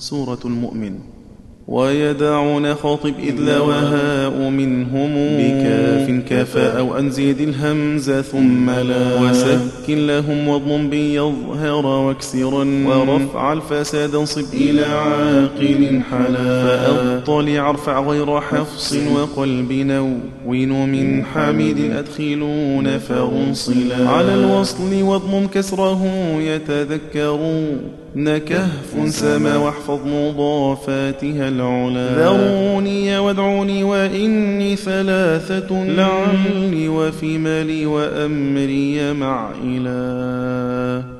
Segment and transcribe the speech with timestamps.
[0.00, 0.92] سورة المؤمن.
[1.68, 9.20] ويدعون خاطب إذ لا وهاء منهم بكاف كفى أو أنزيد الهمز ثم لا.
[9.22, 12.64] وسكن لهم واضم بيظهر واكسرا.
[12.86, 17.19] ورفع الفساد انصب إلى عاقل حلا.
[17.30, 24.10] فأطلع ارفع غير حفص وقلب نون من حميد أدخلون فأنصلا.
[24.10, 26.06] على الوصل واضم كسره
[26.40, 27.80] يتذكرون
[28.16, 32.08] نكهف سما واحفظ مضافاتها العلا.
[32.18, 41.19] ذروني وادعوني وإني ثلاثة لعلي وفي مالي وأمري مع إله